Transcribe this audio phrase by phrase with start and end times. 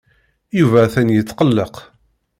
[0.59, 1.75] Yuba atan yetqelleq.